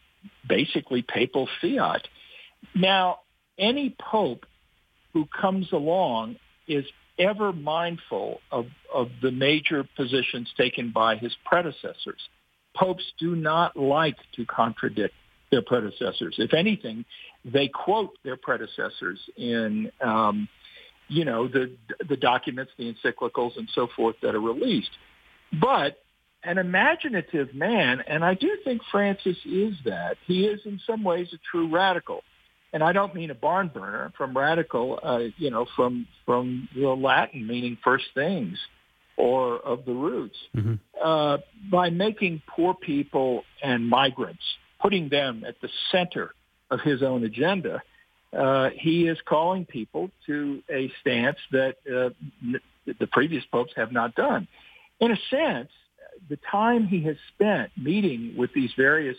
basically 0.49 1.02
papal 1.02 1.49
fiat. 1.61 2.06
Now, 2.75 3.21
any 3.59 3.97
pope 3.99 4.47
who 5.12 5.26
comes 5.26 5.73
along 5.73 6.37
is 6.66 6.85
ever 7.19 7.52
mindful 7.52 8.40
of, 8.50 8.66
of 8.92 9.09
the 9.21 9.31
major 9.31 9.87
positions 9.97 10.50
taken 10.57 10.90
by 10.90 11.16
his 11.16 11.35
predecessors. 11.45 12.21
Popes 12.75 13.04
do 13.19 13.37
not 13.37 13.76
like 13.76 14.16
to 14.37 14.47
contradict 14.47 15.14
their 15.50 15.62
predecessors. 15.62 16.37
If 16.38 16.54
anything, 16.54 17.04
they 17.45 17.69
quote 17.69 18.11
their 18.25 18.37
predecessors 18.37 19.21
in, 19.37 19.92
um, 20.00 20.49
you 21.09 21.26
know, 21.26 21.47
the 21.47 21.76
the 22.09 22.16
documents, 22.16 22.73
the 22.78 22.92
encyclicals, 22.92 23.59
and 23.59 23.69
so 23.75 23.88
forth 23.95 24.16
that 24.23 24.35
are 24.35 24.40
released. 24.40 24.90
But 25.61 25.99
an 26.45 26.57
imaginative 26.57 27.54
man, 27.54 28.02
and 28.07 28.25
I 28.25 28.35
do 28.35 28.57
think 28.64 28.81
Francis 28.90 29.37
is 29.45 29.75
that. 29.85 30.16
He 30.26 30.47
is 30.47 30.61
in 30.64 30.81
some 30.87 31.04
ways 31.04 31.28
a 31.33 31.38
true 31.50 31.69
radical. 31.71 32.23
And 32.73 32.83
I 32.83 32.93
don't 32.93 33.14
mean 33.14 33.31
a 33.31 33.35
barn 33.35 33.69
burner 33.69 34.12
from 34.17 34.37
radical, 34.37 34.99
uh, 35.02 35.19
you 35.37 35.50
know, 35.50 35.67
from 35.76 36.07
from 36.25 36.69
the 36.75 36.88
Latin 36.88 37.47
meaning 37.47 37.76
first 37.85 38.07
things 38.14 38.59
or 39.17 39.59
of 39.59 39.85
the 39.85 39.93
roots. 39.93 40.37
Mm-hmm. 40.57 40.75
Uh, 41.02 41.38
by 41.71 41.91
making 41.91 42.43
poor 42.47 42.75
people 42.75 43.45
and 43.62 43.87
migrants, 43.88 44.43
putting 44.81 45.09
them 45.09 45.45
at 45.47 45.61
the 45.61 45.69
center 45.91 46.35
of 46.71 46.81
his 46.81 47.02
own 47.02 47.25
agenda, 47.25 47.83
uh, 48.37 48.71
he 48.75 49.07
is 49.07 49.19
calling 49.26 49.67
people 49.67 50.11
to 50.26 50.62
a 50.71 50.91
stance 51.00 51.37
that 51.50 51.76
uh, 51.87 52.09
the 52.87 53.07
previous 53.09 53.45
popes 53.52 53.73
have 53.76 53.93
not 53.93 54.14
done. 54.14 54.49
In 55.00 55.11
a 55.12 55.19
sense, 55.31 55.69
the 56.29 56.38
time 56.50 56.87
he 56.87 57.02
has 57.02 57.17
spent 57.35 57.71
meeting 57.76 58.35
with 58.37 58.52
these 58.55 58.71
various 58.76 59.17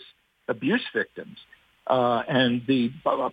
abuse 0.48 0.83
victims 0.93 1.38
uh, 1.88 2.24
and 2.27 2.63
the 2.67 2.91
uh, 3.05 3.29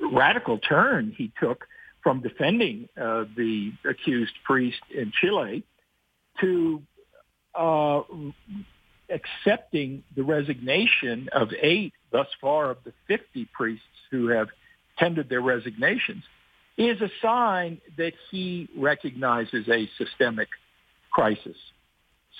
radical 0.00 0.58
turn 0.58 1.14
he 1.16 1.32
took 1.40 1.64
from 2.02 2.20
defending 2.20 2.88
uh, 3.00 3.24
the 3.36 3.72
accused 3.88 4.34
priest 4.44 4.80
in 4.94 5.12
Chile 5.20 5.64
to 6.40 6.82
uh, 7.54 8.02
accepting 9.10 10.02
the 10.16 10.22
resignation 10.22 11.28
of 11.32 11.48
eight 11.60 11.92
thus 12.12 12.26
far 12.40 12.70
of 12.70 12.78
the 12.84 12.92
50 13.08 13.48
priests 13.52 13.84
who 14.10 14.28
have 14.28 14.48
tendered 14.98 15.28
their 15.28 15.40
resignations 15.40 16.24
is 16.76 17.00
a 17.00 17.10
sign 17.22 17.80
that 17.96 18.12
he 18.30 18.68
recognizes 18.76 19.68
a 19.68 19.88
systemic 19.96 20.48
crisis. 21.12 21.56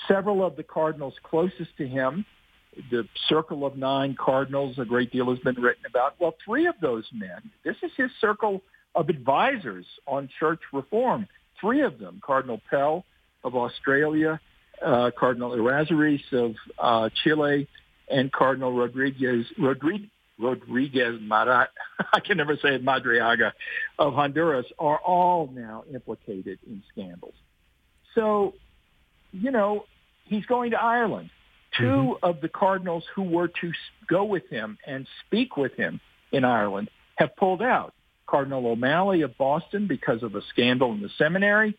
Several 0.08 0.44
of 0.44 0.56
the 0.56 0.62
cardinals 0.62 1.14
closest 1.22 1.76
to 1.78 1.86
him, 1.86 2.26
the 2.90 3.06
circle 3.28 3.66
of 3.66 3.76
nine 3.76 4.16
cardinals, 4.18 4.78
a 4.78 4.84
great 4.84 5.12
deal 5.12 5.30
has 5.30 5.38
been 5.40 5.56
written 5.56 5.84
about. 5.88 6.14
Well, 6.18 6.34
three 6.44 6.66
of 6.66 6.74
those 6.80 7.04
men, 7.12 7.50
this 7.64 7.76
is 7.82 7.90
his 7.96 8.10
circle 8.20 8.62
of 8.94 9.08
advisors 9.08 9.86
on 10.06 10.28
church 10.38 10.60
reform. 10.72 11.26
Three 11.60 11.82
of 11.82 11.98
them, 11.98 12.20
Cardinal 12.24 12.60
Pell 12.70 13.04
of 13.42 13.54
Australia, 13.54 14.40
uh, 14.84 15.10
Cardinal 15.16 15.50
Errázuriz 15.50 16.20
of 16.32 16.54
uh, 16.78 17.08
Chile, 17.22 17.68
and 18.10 18.30
Cardinal 18.32 18.72
Rodriguez, 18.72 19.46
Rodriguez, 19.58 20.10
Rodriguez 20.38 21.20
Marat, 21.20 21.68
I 22.12 22.20
can 22.20 22.36
never 22.36 22.56
say 22.56 22.74
it, 22.74 22.84
Madriaga 22.84 23.52
of 23.98 24.14
Honduras, 24.14 24.66
are 24.78 24.98
all 24.98 25.48
now 25.52 25.84
implicated 25.92 26.58
in 26.66 26.82
scandals. 26.92 27.34
So, 28.14 28.54
you 29.32 29.50
know, 29.50 29.84
he's 30.24 30.44
going 30.46 30.72
to 30.72 30.82
Ireland. 30.82 31.30
2 31.78 31.84
mm-hmm. 31.84 32.24
of 32.24 32.40
the 32.40 32.48
cardinals 32.48 33.04
who 33.14 33.22
were 33.22 33.48
to 33.48 33.72
go 34.08 34.24
with 34.24 34.48
him 34.48 34.78
and 34.86 35.06
speak 35.26 35.56
with 35.56 35.74
him 35.74 36.00
in 36.32 36.44
Ireland 36.44 36.90
have 37.16 37.36
pulled 37.36 37.62
out. 37.62 37.94
Cardinal 38.26 38.66
O'Malley 38.66 39.22
of 39.22 39.36
Boston 39.36 39.86
because 39.86 40.22
of 40.22 40.34
a 40.34 40.42
scandal 40.50 40.92
in 40.92 41.02
the 41.02 41.10
seminary, 41.18 41.76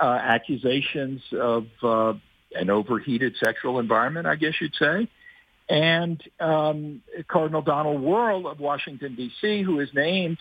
uh, 0.00 0.06
accusations 0.06 1.22
of 1.32 1.66
uh, 1.82 2.12
an 2.54 2.70
overheated 2.70 3.34
sexual 3.42 3.78
environment, 3.78 4.26
I 4.26 4.36
guess 4.36 4.54
you'd 4.60 4.74
say 4.74 5.08
and 5.68 6.22
um, 6.40 7.02
Cardinal 7.28 7.62
Donald 7.62 8.00
Wuerl 8.00 8.50
of 8.50 8.58
Washington, 8.58 9.14
D.C., 9.14 9.62
who 9.62 9.80
is 9.80 9.88
named 9.94 10.38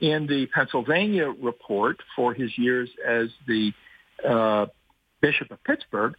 in 0.00 0.26
the 0.26 0.46
Pennsylvania 0.46 1.28
report 1.28 1.98
for 2.16 2.34
his 2.34 2.56
years 2.56 2.88
as 3.06 3.28
the 3.46 3.72
uh, 4.26 4.66
Bishop 5.20 5.50
of 5.50 5.62
Pittsburgh, 5.62 6.14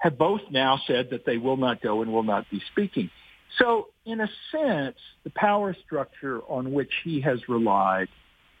have 0.00 0.18
both 0.18 0.40
now 0.50 0.80
said 0.86 1.10
that 1.10 1.24
they 1.24 1.36
will 1.36 1.56
not 1.56 1.80
go 1.80 2.02
and 2.02 2.12
will 2.12 2.22
not 2.22 2.50
be 2.50 2.60
speaking. 2.72 3.10
So, 3.58 3.88
in 4.04 4.20
a 4.20 4.28
sense, 4.50 4.96
the 5.24 5.30
power 5.30 5.76
structure 5.86 6.40
on 6.48 6.72
which 6.72 6.90
he 7.04 7.20
has 7.20 7.38
relied 7.48 8.08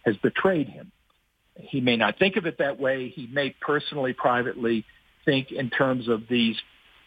has 0.04 0.16
betrayed 0.18 0.68
him. 0.68 0.92
He 1.56 1.80
may 1.80 1.96
not 1.96 2.18
think 2.18 2.36
of 2.36 2.46
it 2.46 2.58
that 2.58 2.78
way. 2.78 3.08
He 3.08 3.26
may 3.26 3.54
personally, 3.60 4.12
privately 4.12 4.84
think 5.24 5.50
in 5.50 5.70
terms 5.70 6.08
of 6.08 6.22
these 6.28 6.56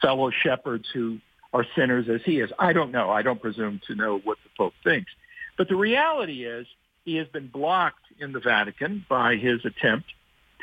fellow 0.02 0.32
shepherds 0.44 0.86
who 0.94 1.20
are 1.54 1.66
sinners 1.75 2.08
as 2.13 2.22
he 2.25 2.40
is. 2.40 2.52
I 2.58 2.74
don't 2.74 2.92
know. 2.92 3.10
I 3.10 3.22
don't 3.22 3.42
presume 3.42 3.82
to 3.88 3.96
know 3.96 4.20
what 4.24 4.38
the 4.44 4.50
Pope 4.58 4.74
thinks. 4.84 5.12
But 5.58 5.70
the 5.70 5.75
reality 5.75 6.46
is 6.46 6.66
he 7.06 7.16
has 7.18 7.28
been 7.28 7.48
blocked 7.48 8.06
in 8.20 8.32
the 8.32 8.40
Vatican 8.40 9.06
by 9.08 9.36
his 9.36 9.60
attempt 9.66 10.08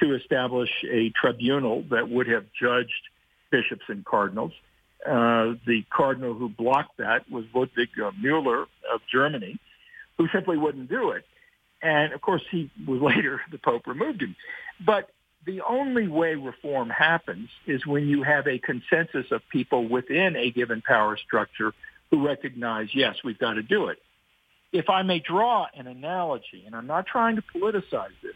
to 0.00 0.14
establish 0.14 0.70
a 0.90 1.10
tribunal 1.10 1.84
that 1.90 2.08
would 2.08 2.26
have 2.26 2.46
judged 2.60 2.90
bishops 3.50 3.84
and 3.88 4.04
cardinals. 4.04 4.52
Uh, 5.06 5.54
the 5.66 5.82
cardinal 5.90 6.34
who 6.34 6.48
blocked 6.48 6.98
that 6.98 7.30
was 7.30 7.44
Ludwig 7.54 7.88
uh, 8.04 8.10
Mueller 8.20 8.62
of 8.92 9.00
Germany, 9.10 9.58
who 10.18 10.28
simply 10.32 10.58
wouldn't 10.58 10.90
do 10.90 11.10
it. 11.10 11.24
And 11.82 12.12
of 12.12 12.20
course, 12.20 12.42
he 12.50 12.70
was 12.86 13.00
later 13.16 13.40
the 13.50 13.58
Pope 13.58 13.86
removed 13.86 14.22
him. 14.22 14.36
But 14.84 15.10
the 15.46 15.62
only 15.62 16.06
way 16.06 16.34
reform 16.34 16.90
happens 16.90 17.48
is 17.66 17.86
when 17.86 18.06
you 18.08 18.22
have 18.22 18.46
a 18.46 18.58
consensus 18.58 19.26
of 19.30 19.40
people 19.50 19.88
within 19.88 20.36
a 20.36 20.50
given 20.50 20.82
power 20.82 21.16
structure 21.16 21.72
who 22.10 22.26
recognize, 22.26 22.88
yes, 22.92 23.16
we've 23.24 23.38
got 23.38 23.54
to 23.54 23.62
do 23.62 23.86
it. 23.86 23.98
If 24.72 24.88
I 24.88 25.02
may 25.02 25.18
draw 25.18 25.66
an 25.74 25.86
analogy, 25.86 26.64
and 26.66 26.74
I'm 26.74 26.86
not 26.86 27.06
trying 27.06 27.36
to 27.36 27.42
politicize 27.56 28.14
this, 28.22 28.34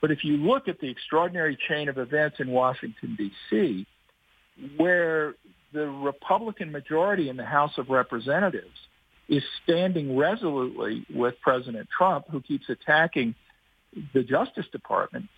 but 0.00 0.10
if 0.10 0.24
you 0.24 0.36
look 0.36 0.66
at 0.68 0.80
the 0.80 0.90
extraordinary 0.90 1.56
chain 1.68 1.88
of 1.88 1.96
events 1.96 2.38
in 2.40 2.50
Washington, 2.50 3.14
D.C., 3.16 3.86
where 4.76 5.34
the 5.72 5.86
Republican 5.86 6.70
majority 6.70 7.28
in 7.28 7.36
the 7.36 7.44
House 7.44 7.72
of 7.78 7.88
Representatives 7.88 8.78
is 9.28 9.42
standing 9.62 10.16
resolutely 10.16 11.06
with 11.14 11.34
President 11.40 11.88
Trump, 11.96 12.26
who 12.30 12.40
keeps 12.40 12.68
attacking 12.68 13.34
the 14.14 14.22
Justice 14.22 14.66
Department, 14.72 15.28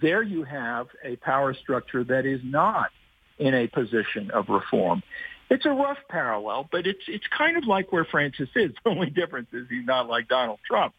there 0.00 0.22
you 0.22 0.44
have 0.44 0.86
a 1.04 1.16
power 1.16 1.54
structure 1.54 2.04
that 2.04 2.24
is 2.24 2.40
not 2.44 2.90
in 3.38 3.54
a 3.54 3.66
position 3.66 4.30
of 4.32 4.48
reform. 4.48 5.02
It's 5.50 5.66
a 5.66 5.70
rough 5.70 5.98
parallel, 6.08 6.68
but 6.70 6.86
it's 6.86 7.02
it's 7.08 7.26
kind 7.36 7.56
of 7.56 7.66
like 7.66 7.92
where 7.92 8.06
Francis 8.06 8.48
is. 8.54 8.72
The 8.84 8.90
only 8.90 9.10
difference 9.10 9.48
is 9.52 9.66
he's 9.68 9.86
not 9.86 10.08
like 10.08 10.28
Donald 10.28 10.60
Trump. 10.66 10.94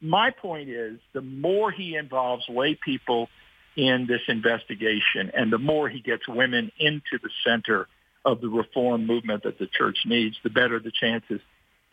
My 0.00 0.30
point 0.30 0.68
is 0.68 0.98
the 1.12 1.20
more 1.20 1.70
he 1.70 1.94
involves 1.94 2.44
lay 2.48 2.76
people 2.84 3.28
in 3.76 4.06
this 4.06 4.20
investigation 4.28 5.30
and 5.34 5.52
the 5.52 5.58
more 5.58 5.88
he 5.88 6.00
gets 6.00 6.28
women 6.28 6.70
into 6.78 7.18
the 7.22 7.30
center 7.44 7.88
of 8.24 8.40
the 8.40 8.48
reform 8.48 9.06
movement 9.06 9.42
that 9.42 9.58
the 9.58 9.66
church 9.66 9.98
needs, 10.04 10.36
the 10.42 10.50
better 10.50 10.78
the 10.78 10.92
chances 10.92 11.40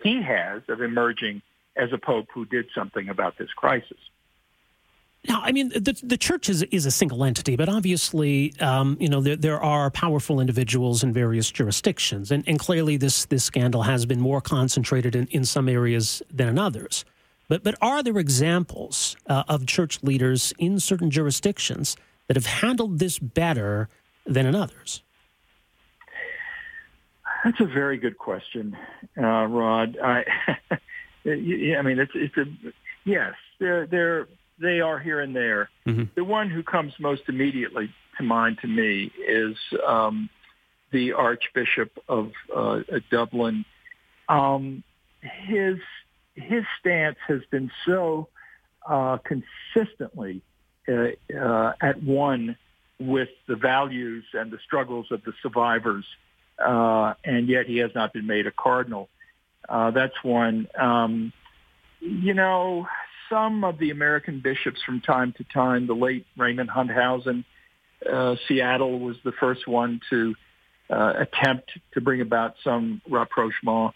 he 0.03 0.21
has 0.21 0.62
of 0.67 0.81
emerging 0.81 1.41
as 1.75 1.91
a 1.93 1.98
pope 1.98 2.27
who 2.33 2.45
did 2.45 2.67
something 2.75 3.09
about 3.09 3.38
this 3.38 3.50
crisis. 3.55 3.98
Now, 5.27 5.41
I 5.43 5.51
mean, 5.51 5.69
the, 5.69 6.00
the 6.01 6.17
church 6.17 6.48
is, 6.48 6.63
is 6.63 6.86
a 6.86 6.91
single 6.91 7.25
entity, 7.25 7.57
but 7.57 7.67
obviously, 7.67 8.53
um, 8.62 8.95
you 9.01 9.09
know, 9.09 9.19
there, 9.19 9.36
there 9.36 9.62
are 9.62 9.91
powerful 9.91 10.39
individuals 10.39 11.03
in 11.03 11.12
various 11.12 11.51
jurisdictions. 11.51 12.31
And, 12.31 12.43
and 12.48 12.57
clearly, 12.57 12.95
this, 12.95 13.25
this 13.25 13.43
scandal 13.43 13.83
has 13.83 14.05
been 14.05 14.21
more 14.21 14.39
concentrated 14.39 15.15
in, 15.15 15.27
in 15.27 15.43
some 15.43 15.67
areas 15.67 16.21
than 16.31 16.48
in 16.48 16.57
others. 16.57 17.03
But, 17.50 17.63
but 17.63 17.75
are 17.82 18.01
there 18.01 18.18
examples 18.18 19.18
uh, 19.27 19.44
of 19.50 19.65
church 19.65 20.01
leaders 20.03 20.53
in 20.58 20.79
certain 20.79 21.10
jurisdictions 21.10 21.98
that 22.27 22.38
have 22.38 22.46
handled 22.46 23.00
this 23.00 23.20
better 23.20 23.89
than 24.25 24.46
in 24.46 24.56
others? 24.56 25.03
That's 27.44 27.60
a 27.60 27.65
very 27.65 27.98
good 27.98 28.18
question, 28.18 28.77
uh, 29.18 29.46
Rod. 29.46 29.98
I, 30.01 30.25
I 31.25 31.82
mean, 31.82 32.00
it's, 32.00 32.12
it's 32.13 32.38
a 32.38 32.46
yes. 33.03 33.34
There, 33.60 33.88
there 33.88 34.27
they 34.60 34.82
are 34.82 35.00
here 35.00 35.20
and 35.20 35.36
there. 35.36 35.70
Mm-hmm. 35.88 36.03
The 36.15 36.24
one 36.24 36.50
who 36.50 36.63
comes 36.63 36.94
most 37.00 37.24
immediately 37.27 37.94
to 38.18 38.24
mind 38.24 38.60
to 38.62 38.68
me 38.68 39.12
is 39.27 39.56
um, 39.88 40.29
the 40.91 41.13
Archbishop 41.13 41.91
of 42.08 42.32
uh, 42.56 42.82
Dublin. 43.10 43.65
Um, 44.27 44.84
his 45.22 45.77
his 46.39 46.63
stance 46.79 47.17
has 47.27 47.41
been 47.51 47.72
so 47.86 48.27
uh, 48.88 49.17
consistently 49.17 50.41
uh, 50.88 51.10
uh, 51.38 51.74
at 51.81 52.01
one 52.01 52.58
with 53.00 53.29
the 53.48 53.55
values 53.55 54.25
and 54.34 54.51
the 54.51 54.58
struggles 54.65 55.08
of 55.12 55.24
the 55.24 55.34
survivors, 55.41 56.05
uh, 56.63 57.13
and 57.24 57.48
yet 57.48 57.65
he 57.65 57.77
has 57.77 57.91
not 57.96 58.13
been 58.13 58.27
made 58.27 58.48
a 58.48 58.51
cardinal. 58.51 59.10
Uh, 59.67 59.91
that's 59.91 60.15
one. 60.24 60.67
Um, 60.77 61.31
you 62.00 62.34
know, 62.34 62.88
some 63.29 63.63
of 63.63 63.77
the 63.77 63.91
American 63.91 64.39
bishops 64.39 64.81
from 64.86 65.01
time 65.01 65.34
to 65.38 65.43
time. 65.43 65.88
The 65.88 65.93
late 65.93 66.25
Raymond 66.38 66.69
Hunthausen, 66.69 67.46
uh, 68.12 68.36
Seattle 68.48 69.00
was 69.00 69.17
the 69.24 69.34
first 69.34 69.67
one 69.67 70.01
to 70.10 70.36
attempt 70.89 71.72
to 71.93 72.01
bring 72.01 72.19
about 72.19 72.55
some 72.63 73.01
rapprochement. 73.08 73.93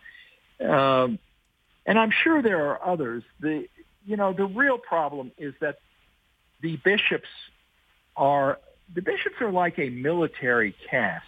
Um, 0.61 1.17
and 1.85 1.99
I'm 1.99 2.11
sure 2.11 2.41
there 2.41 2.69
are 2.69 2.85
others. 2.85 3.23
The 3.39 3.67
you 4.05 4.17
know 4.17 4.33
the 4.33 4.45
real 4.45 4.77
problem 4.77 5.31
is 5.37 5.53
that 5.61 5.77
the 6.61 6.77
bishops 6.77 7.29
are 8.15 8.59
the 8.93 9.01
bishops 9.01 9.35
are 9.41 9.51
like 9.51 9.79
a 9.79 9.89
military 9.89 10.75
caste, 10.89 11.25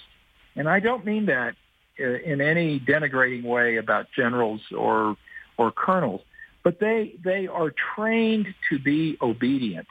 and 0.56 0.70
I 0.70 0.80
don't 0.80 1.06
mean 1.06 1.28
that 1.28 1.56
uh, 2.00 2.04
in 2.04 2.42
any 2.42 2.80
denigrating 2.80 3.44
way 3.44 3.78
about 3.78 4.08
generals 4.16 4.62
or 4.76 5.18
or 5.58 5.72
colonels, 5.72 6.22
but 6.64 6.80
they 6.80 7.16
they 7.24 7.48
are 7.48 7.74
trained 7.96 8.48
to 8.70 8.80
be 8.80 9.18
obedient 9.22 9.88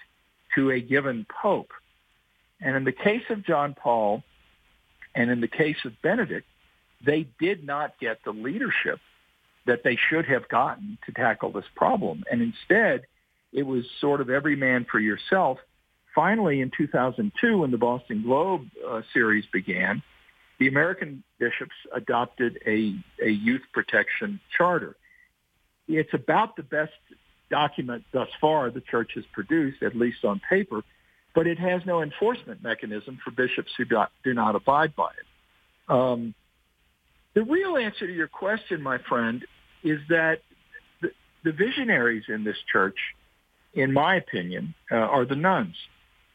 to 0.54 0.70
a 0.70 0.80
given 0.80 1.26
pope. 1.42 1.70
And 2.60 2.76
in 2.76 2.84
the 2.84 2.92
case 2.92 3.24
of 3.30 3.44
John 3.44 3.74
Paul 3.74 4.22
and 5.14 5.30
in 5.30 5.40
the 5.40 5.48
case 5.48 5.76
of 5.84 5.92
Benedict, 6.02 6.46
they 7.04 7.26
did 7.40 7.64
not 7.64 7.98
get 7.98 8.18
the 8.24 8.32
leadership 8.32 9.00
that 9.66 9.82
they 9.84 9.96
should 10.10 10.26
have 10.26 10.48
gotten 10.48 10.98
to 11.06 11.12
tackle 11.12 11.52
this 11.52 11.64
problem. 11.74 12.24
And 12.30 12.42
instead, 12.42 13.06
it 13.52 13.62
was 13.62 13.84
sort 14.00 14.20
of 14.20 14.30
every 14.30 14.56
man 14.56 14.86
for 14.90 15.00
yourself. 15.00 15.58
Finally, 16.14 16.60
in 16.60 16.70
2002, 16.76 17.58
when 17.58 17.70
the 17.70 17.78
Boston 17.78 18.22
Globe 18.22 18.68
uh, 18.86 19.00
series 19.12 19.44
began, 19.52 20.02
the 20.58 20.68
American 20.68 21.24
bishops 21.38 21.74
adopted 21.94 22.58
a, 22.66 22.94
a 23.22 23.28
youth 23.28 23.62
protection 23.72 24.40
charter. 24.56 24.96
It's 25.88 26.14
about 26.14 26.56
the 26.56 26.62
best 26.62 26.92
document 27.50 28.04
thus 28.12 28.28
far 28.40 28.70
the 28.70 28.80
church 28.80 29.12
has 29.14 29.24
produced, 29.32 29.82
at 29.82 29.96
least 29.96 30.24
on 30.24 30.40
paper, 30.48 30.82
but 31.34 31.46
it 31.46 31.58
has 31.58 31.82
no 31.84 32.02
enforcement 32.02 32.62
mechanism 32.62 33.18
for 33.24 33.30
bishops 33.32 33.72
who 33.76 33.84
do 33.84 33.96
not, 33.96 34.12
do 34.22 34.34
not 34.34 34.54
abide 34.54 34.94
by 34.94 35.10
it. 35.10 35.92
Um, 35.92 36.34
the 37.34 37.42
real 37.42 37.76
answer 37.76 38.06
to 38.06 38.12
your 38.12 38.28
question, 38.28 38.80
my 38.82 38.98
friend, 38.98 39.44
is 39.82 40.00
that 40.08 40.40
the, 41.02 41.10
the 41.44 41.52
visionaries 41.52 42.24
in 42.28 42.44
this 42.44 42.56
church, 42.70 42.96
in 43.74 43.92
my 43.92 44.16
opinion, 44.16 44.74
uh, 44.90 44.96
are 44.96 45.24
the 45.24 45.36
nuns, 45.36 45.74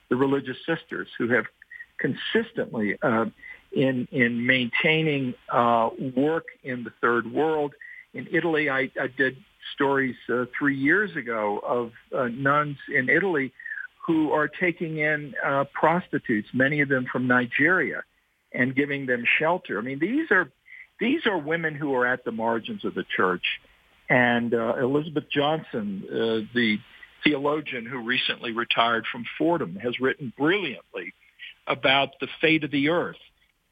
the 0.10 0.16
religious 0.16 0.58
sisters 0.66 1.08
who 1.18 1.30
have 1.30 1.46
consistently 2.00 2.98
uh, 3.02 3.26
in 3.72 4.08
in 4.12 4.46
maintaining 4.46 5.34
uh, 5.52 5.90
work 6.16 6.46
in 6.64 6.84
the 6.84 6.92
third 7.02 7.32
world. 7.32 7.74
In 8.14 8.28
Italy, 8.32 8.70
I, 8.70 8.90
I 9.00 9.08
did 9.16 9.38
stories 9.76 10.16
uh, 10.34 10.46
three 10.58 10.76
years 10.78 11.16
ago 11.16 11.60
of 11.60 11.92
uh, 12.18 12.28
nuns 12.28 12.78
in 12.94 13.10
Italy 13.10 13.54
who 14.06 14.32
are 14.32 14.48
taking 14.48 14.98
in 14.98 15.36
uh, 15.46 15.66
prostitutes, 15.74 16.48
many 16.54 16.82
of 16.82 16.90
them 16.90 17.06
from 17.12 17.28
Nigeria, 17.28 18.02
and 18.54 18.76
giving 18.76 19.06
them 19.06 19.24
shelter. 19.38 19.78
I 19.78 19.82
mean, 19.82 20.00
these 20.00 20.32
are 20.32 20.50
these 21.00 21.26
are 21.26 21.38
women 21.38 21.76
who 21.76 21.94
are 21.96 22.06
at 22.06 22.26
the 22.26 22.32
margins 22.32 22.86
of 22.86 22.94
the 22.94 23.06
church. 23.16 23.44
And 24.10 24.54
uh, 24.54 24.76
Elizabeth 24.78 25.26
Johnson, 25.32 26.04
uh, 26.10 26.16
the 26.54 26.78
theologian 27.24 27.86
who 27.86 28.04
recently 28.04 28.52
retired 28.52 29.06
from 29.12 29.24
Fordham, 29.38 29.76
has 29.76 30.00
written 30.00 30.34
brilliantly 30.38 31.14
about 31.68 32.10
the 32.20 32.28
fate 32.42 32.64
of 32.64 32.72
the 32.72 32.90
earth 32.90 33.18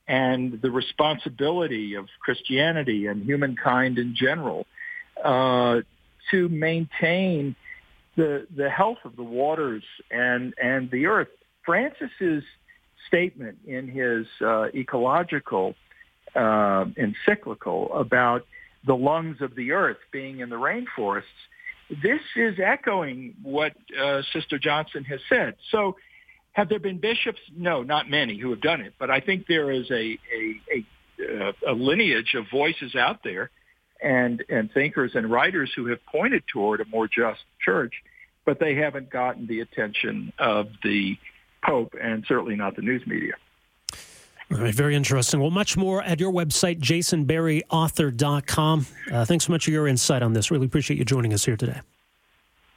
and 0.07 0.61
the 0.61 0.71
responsibility 0.71 1.95
of 1.95 2.05
Christianity 2.21 3.07
and 3.07 3.23
humankind 3.23 3.97
in 3.97 4.15
general 4.15 4.65
uh, 5.23 5.81
to 6.31 6.49
maintain 6.49 7.55
the 8.15 8.47
the 8.55 8.69
health 8.69 8.97
of 9.03 9.15
the 9.15 9.23
waters 9.23 9.83
and 10.11 10.53
and 10.61 10.89
the 10.91 11.07
earth. 11.07 11.27
Francis's 11.65 12.43
statement 13.07 13.57
in 13.65 13.87
his 13.87 14.25
uh, 14.41 14.67
ecological 14.73 15.75
uh, 16.37 16.85
encyclical 16.97 17.93
about 17.93 18.45
the 18.85 18.95
lungs 18.95 19.37
of 19.41 19.55
the 19.55 19.71
earth 19.71 19.97
being 20.11 20.39
in 20.39 20.49
the 20.49 20.55
rainforests, 20.55 21.23
this 21.89 22.21
is 22.35 22.55
echoing 22.63 23.35
what 23.43 23.73
uh, 23.99 24.21
Sister 24.33 24.59
Johnson 24.59 25.03
has 25.05 25.19
said. 25.29 25.55
So 25.71 25.95
have 26.53 26.69
there 26.69 26.79
been 26.79 26.99
bishops? 26.99 27.39
No, 27.55 27.83
not 27.83 28.09
many 28.09 28.37
who 28.37 28.49
have 28.51 28.61
done 28.61 28.81
it, 28.81 28.93
but 28.99 29.09
I 29.09 29.19
think 29.19 29.45
there 29.47 29.71
is 29.71 29.89
a, 29.91 30.17
a, 30.35 30.85
a, 31.19 31.53
a 31.69 31.73
lineage 31.73 32.33
of 32.35 32.45
voices 32.51 32.95
out 32.95 33.23
there 33.23 33.51
and, 34.01 34.43
and 34.49 34.71
thinkers 34.71 35.11
and 35.15 35.29
writers 35.29 35.71
who 35.75 35.87
have 35.87 35.99
pointed 36.05 36.43
toward 36.51 36.81
a 36.81 36.85
more 36.85 37.07
just 37.07 37.39
church, 37.63 37.93
but 38.45 38.59
they 38.59 38.75
haven't 38.75 39.09
gotten 39.09 39.47
the 39.47 39.61
attention 39.61 40.33
of 40.39 40.67
the 40.83 41.17
Pope 41.63 41.95
and 42.01 42.23
certainly 42.27 42.55
not 42.55 42.75
the 42.75 42.81
news 42.81 43.01
media. 43.07 43.33
All 44.51 44.59
right, 44.59 44.73
very 44.73 44.95
interesting. 44.95 45.41
Well, 45.41 45.51
much 45.51 45.75
more 45.75 46.01
at 46.03 46.21
your 46.21 46.31
website, 46.31 46.79
jasonberryauthor.com. 46.79 48.85
Uh, 49.11 49.25
thanks 49.25 49.45
so 49.45 49.51
much 49.51 49.65
for 49.65 49.71
your 49.71 49.87
insight 49.87 50.23
on 50.23 50.31
this. 50.33 50.49
Really 50.51 50.67
appreciate 50.67 50.97
you 50.97 51.03
joining 51.03 51.33
us 51.33 51.43
here 51.43 51.57
today. 51.57 51.81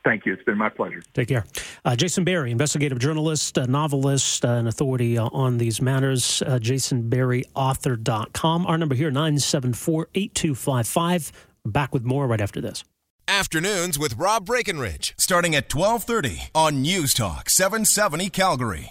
Thank 0.03 0.25
you. 0.27 0.33
It's 0.33 0.43
been 0.43 0.57
my 0.57 0.71
pleasure. 0.71 1.03
Take 1.13 1.29
care. 1.29 1.45
Uh, 1.85 1.95
Jason 1.95 2.25
Berry, 2.25 2.51
investigative 2.51 2.99
journalist, 2.99 3.59
novelist, 3.69 4.43
uh, 4.45 4.53
an 4.53 4.67
authority 4.67 5.19
uh, 5.19 5.29
on 5.33 5.59
these 5.59 5.83
matters. 5.83 6.43
Uh, 6.43 6.59
JasonBerryAuthor.com. 6.59 8.67
Our 8.67 8.79
number 8.79 8.95
here, 8.95 9.11
974 9.11 10.09
8255. 10.15 11.33
Back 11.67 11.93
with 11.93 12.05
more 12.05 12.27
right 12.27 12.41
after 12.41 12.63
this. 12.63 12.83
Afternoons 13.29 13.99
with 13.99 14.17
Rob 14.17 14.47
Breckenridge, 14.47 15.15
starting 15.19 15.55
at 15.55 15.73
1230 15.73 16.51
on 16.55 16.81
News 16.83 17.15
Talk 17.15 17.49
770 17.49 18.29
Calgary. 18.31 18.89